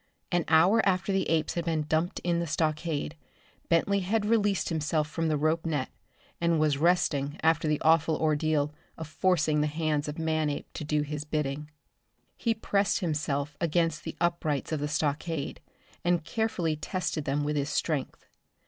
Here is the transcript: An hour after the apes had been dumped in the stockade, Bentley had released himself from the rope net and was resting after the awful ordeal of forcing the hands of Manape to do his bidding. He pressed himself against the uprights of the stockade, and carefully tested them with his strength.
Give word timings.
An 0.31 0.45
hour 0.47 0.83
after 0.83 1.11
the 1.13 1.29
apes 1.29 1.53
had 1.53 1.65
been 1.65 1.83
dumped 1.83 2.17
in 2.23 2.39
the 2.39 2.47
stockade, 2.47 3.15
Bentley 3.69 3.99
had 3.99 4.25
released 4.25 4.69
himself 4.69 5.07
from 5.07 5.27
the 5.27 5.37
rope 5.37 5.63
net 5.63 5.91
and 6.41 6.59
was 6.59 6.79
resting 6.79 7.37
after 7.43 7.67
the 7.67 7.79
awful 7.81 8.17
ordeal 8.17 8.73
of 8.97 9.07
forcing 9.07 9.61
the 9.61 9.67
hands 9.67 10.07
of 10.07 10.17
Manape 10.17 10.65
to 10.73 10.83
do 10.83 11.03
his 11.03 11.23
bidding. 11.23 11.69
He 12.35 12.55
pressed 12.55 13.01
himself 13.01 13.55
against 13.61 14.03
the 14.03 14.15
uprights 14.19 14.71
of 14.71 14.79
the 14.79 14.87
stockade, 14.87 15.59
and 16.03 16.23
carefully 16.25 16.75
tested 16.75 17.25
them 17.25 17.43
with 17.43 17.55
his 17.55 17.69
strength. 17.69 18.25